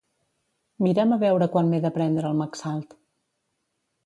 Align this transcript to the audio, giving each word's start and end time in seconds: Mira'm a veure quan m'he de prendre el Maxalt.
Mira'm 0.85 1.13
a 1.15 1.19
veure 1.25 1.49
quan 1.57 1.69
m'he 1.75 1.83
de 1.85 1.93
prendre 1.99 2.31
el 2.33 2.41
Maxalt. 2.41 3.01